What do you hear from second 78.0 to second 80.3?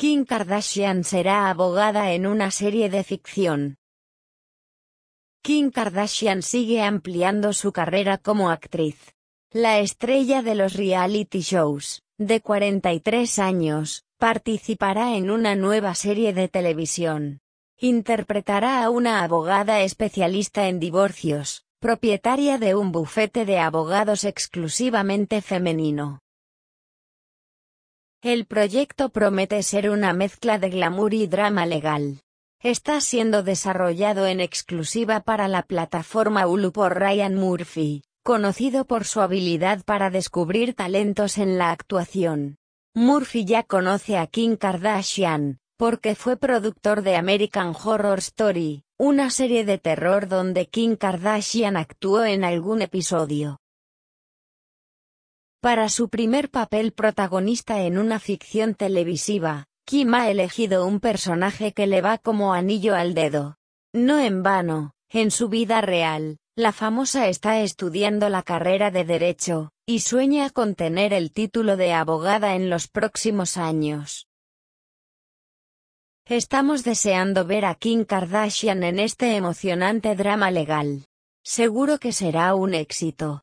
Kardashian en este emocionante